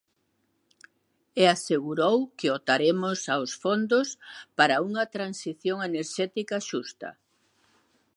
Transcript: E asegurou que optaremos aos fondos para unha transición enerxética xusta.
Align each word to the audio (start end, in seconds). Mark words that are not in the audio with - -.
E 1.41 1.43
asegurou 1.55 2.17
que 2.37 2.51
optaremos 2.57 3.19
aos 3.33 3.51
fondos 3.63 4.07
para 4.57 4.81
unha 4.89 5.05
transición 5.15 5.77
enerxética 5.89 6.57
xusta. 6.69 7.09